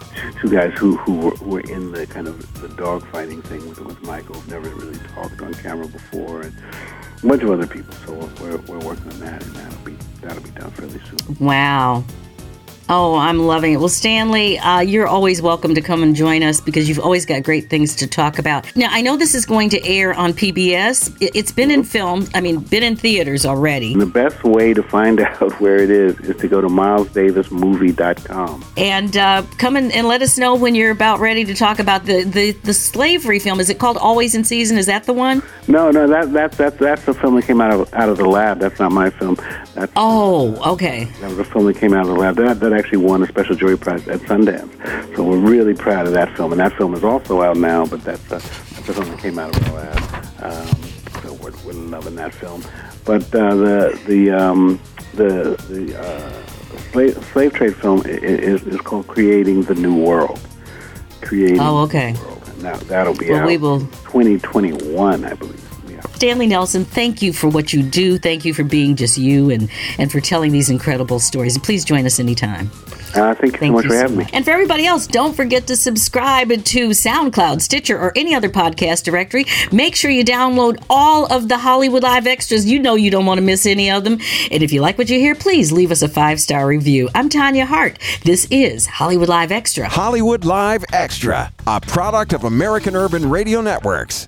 two 0.41 0.50
guys 0.50 0.74
who 0.77 0.96
who 0.98 1.17
were, 1.20 1.36
were 1.41 1.60
in 1.62 1.91
the 1.91 2.08
kind 2.08 2.27
of 2.27 2.62
the 2.62 2.70
dog 2.70 3.05
fighting 3.08 3.41
thing 3.44 3.67
with, 3.70 3.79
with 3.79 4.01
Michael, 4.03 4.41
never 4.48 4.70
really 4.70 4.98
talked 5.13 5.41
on 5.41 5.53
camera 5.55 5.88
before, 5.88 6.41
and 6.41 6.53
a 7.24 7.27
bunch 7.27 7.44
of 7.44 7.51
other 7.51 7.67
people. 7.67 7.94
So 8.05 8.13
we're, 8.41 8.58
we're 8.58 8.86
working 8.86 9.12
on 9.12 9.20
that, 9.20 9.44
and 9.44 9.55
that'll 9.55 9.86
be 9.86 9.96
that'll 10.22 10.44
be 10.44 10.51
done 10.51 10.72
fairly 10.72 11.00
soon. 11.00 11.38
Wow. 11.39 12.03
Oh, 12.88 13.15
I'm 13.15 13.39
loving 13.39 13.74
it. 13.74 13.77
Well, 13.77 13.89
Stanley, 13.89 14.60
uh, 14.60 14.80
you're 14.80 15.08
always 15.08 15.42
welcome 15.42 15.74
to 15.74 15.82
come 15.82 16.04
and 16.04 16.15
join 16.15 16.44
us 16.44 16.62
because 16.62 16.88
you've 16.88 17.00
always 17.00 17.25
got 17.25 17.42
great 17.42 17.68
things 17.68 17.96
to 17.96 18.06
talk 18.06 18.38
about. 18.38 18.75
Now, 18.75 18.89
I 18.92 19.01
know 19.01 19.18
this 19.18 19.34
is 19.34 19.44
going 19.44 19.70
to 19.72 19.84
air 19.84 20.13
on 20.13 20.34
PBS. 20.34 21.12
It- 21.20 21.32
It's 21.34 21.51
been 21.51 21.72
in 21.72 21.84
film, 21.84 22.27
I 22.36 22.42
mean, 22.42 22.60
been 22.60 22.84
in 22.84 22.96
theaters 22.96 23.44
already. 23.44 23.94
And 23.94 24.01
the 24.01 24.06
best 24.06 24.44
way 24.44 24.74
to 24.75 24.84
find 24.84 25.20
out 25.42 25.60
where 25.60 25.77
it 25.77 25.89
is 25.89 26.15
is 26.20 26.36
to 26.38 26.48
go 26.48 26.62
to 26.62 26.68
milesdavismovie.com. 26.68 28.63
And 28.77 29.18
uh, 29.18 29.42
come 29.58 29.77
in 29.77 29.92
and 29.92 30.08
let 30.08 30.22
us 30.22 30.38
know 30.38 30.54
when 30.54 30.75
you're 30.75 30.92
about 30.92 31.20
ready 31.20 31.44
to 31.46 31.56
talk 31.56 31.80
about 31.80 32.06
the, 32.06 32.24
the, 32.24 32.51
the 32.51 32.74
slavery 32.74 33.39
film. 33.39 33.60
Is 33.60 33.72
it 33.72 33.80
called 33.80 33.98
Always 33.98 34.36
in 34.36 34.44
Season? 34.44 34.77
Is 34.77 34.86
that 34.86 35.06
the 35.06 35.13
one? 35.13 35.42
No, 35.68 35.89
no, 35.89 36.06
that 36.08 36.32
that 36.34 36.51
that 36.54 36.77
that's 36.77 37.06
the 37.06 37.13
film 37.15 37.34
that 37.38 37.46
came 37.46 37.60
out 37.60 37.72
of 37.74 37.92
out 37.96 38.08
of 38.10 38.18
the 38.18 38.25
lab. 38.30 38.60
That's 38.60 38.80
not 38.80 38.92
my 38.92 39.10
film. 39.10 39.36
That's 39.74 39.92
Oh, 39.96 40.74
okay. 40.74 41.06
That 41.22 41.32
was 41.32 41.39
a 41.39 41.44
film 41.44 41.65
that 41.65 41.77
came 41.77 41.92
out 41.94 42.01
of 42.01 42.08
the 42.10 42.13
lab. 42.13 42.36
That, 42.36 42.60
that 42.60 42.75
actually 42.75 43.00
won 43.00 43.24
a 43.24 43.27
special 43.27 43.55
jury 43.55 43.77
prize 43.77 44.08
at 44.08 44.20
Sundance. 44.22 45.15
So 45.15 45.24
we're 45.24 45.38
really 45.38 45.74
proud 45.74 46.08
of 46.08 46.13
that 46.13 46.36
film. 46.36 46.51
And 46.51 46.60
that 46.62 46.74
film 46.77 46.94
is 46.94 47.03
also 47.03 47.41
out 47.41 47.58
now, 47.58 47.86
but 47.86 48.01
that's, 48.03 48.24
uh, 48.32 48.38
that's 48.39 48.89
a 48.89 48.94
film 48.94 49.10
that 49.10 49.20
came 49.20 49.39
out 49.39 49.55
of 49.55 49.65
the 49.65 49.72
lab. 49.74 49.98
Um, 50.44 50.84
so 51.22 51.34
we're, 51.34 51.51
we're 51.65 51.74
loving 51.74 52.15
that 52.15 52.34
film. 52.34 52.63
But 53.05 53.24
uh, 53.36 53.55
the 53.55 54.01
the 54.08 54.32
um, 54.32 54.79
the 55.13 55.55
the 55.70 56.00
uh, 56.00 56.32
slave, 56.91 57.24
slave 57.32 57.53
trade 57.53 57.75
film 57.75 58.01
is, 58.05 58.63
is 58.63 58.82
called 58.82 59.08
Creating 59.08 59.62
the 59.63 59.75
New 59.75 59.96
World. 59.96 60.39
Creating 61.22 61.60
Oh, 61.60 61.79
okay. 61.84 62.12
the 62.13 62.20
New 62.20 62.25
World. 62.25 62.41
That, 62.60 62.79
that'll 62.82 63.13
be 63.15 63.29
Well, 63.29 63.41
out 63.41 63.48
we 63.48 63.58
will- 63.58 63.82
2021, 63.82 65.24
I 65.25 65.34
believe. 65.34 65.62
Yeah. 66.15 66.29
Stanley 66.29 66.48
Nelson, 66.48 66.86
thank 66.86 67.22
you 67.22 67.34
for 67.34 67.48
what 67.50 67.74
you 67.74 67.84
do. 67.84 68.17
Thank 68.17 68.45
you 68.45 68.53
for 68.53 68.63
being 68.63 68.95
just 68.95 69.17
you 69.17 69.50
and, 69.50 69.69
and 69.98 70.12
for 70.12 70.19
telling 70.19 70.51
these 70.51 70.69
incredible 70.69 71.19
stories. 71.19 71.55
And 71.55 71.63
please 71.63 71.86
join 71.86 72.05
us 72.05 72.19
anytime. 72.19 72.72
Uh, 73.15 73.34
thank 73.34 73.53
you 73.53 73.60
Thank 73.60 73.72
so 73.72 73.72
much 73.74 73.84
you 73.86 73.89
for 73.91 73.95
so 73.95 74.01
having 74.01 74.17
me. 74.17 74.25
And 74.34 74.43
for 74.43 74.51
everybody 74.51 74.86
else, 74.86 75.07
don't 75.07 75.34
forget 75.36 75.67
to 75.67 75.75
subscribe 75.75 76.50
to 76.50 76.89
SoundCloud, 76.89 77.62
Stitcher, 77.62 77.98
or 77.98 78.12
any 78.15 78.36
other 78.36 78.50
podcast 78.50 79.03
directory. 79.03 79.45
Make 79.72 79.95
sure 79.95 80.12
you 80.12 80.25
download 80.25 80.84
all 80.89 81.31
of 81.31 81.48
the 81.48 81.57
Hollywood 81.57 82.03
Live 82.03 82.27
extras. 82.27 82.65
You 82.65 82.79
know 82.79 82.95
you 82.95 83.12
don't 83.12 83.25
want 83.25 83.38
to 83.38 83.41
miss 83.41 83.65
any 83.65 83.89
of 83.89 84.03
them. 84.03 84.19
And 84.51 84.63
if 84.63 84.74
you 84.74 84.81
like 84.81 84.98
what 84.98 85.10
you 85.10 85.19
hear, 85.19 85.36
please 85.36 85.72
leave 85.72 85.91
us 85.91 86.01
a 86.01 86.10
five 86.10 86.41
star 86.41 86.67
review. 86.67 87.10
I'm 87.15 87.29
Tanya 87.29 87.65
Hart. 87.65 88.00
This 88.24 88.48
is 88.51 88.86
Hollywood 88.86 89.29
Live 89.29 89.51
Extra. 89.51 89.88
Hollywood 89.88 90.43
Live 90.43 90.84
Extra, 90.91 91.51
a 91.67 91.79
product 91.79 92.34
of 92.34 92.43
American 92.43 92.95
Urban 92.95 93.29
Radio 93.29 93.62
Networks. 93.62 94.27